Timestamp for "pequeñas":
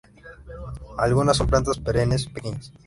2.25-2.73